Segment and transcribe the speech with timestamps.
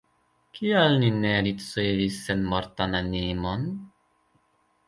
[0.59, 3.71] Kial ni ne ricevis senmortan animon?